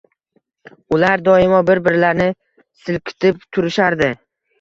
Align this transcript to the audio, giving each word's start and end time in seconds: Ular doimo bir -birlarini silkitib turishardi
Ular 0.95 1.21
doimo 1.27 1.59
bir 1.67 1.81
-birlarini 1.87 2.27
silkitib 2.85 3.45
turishardi 3.59 4.09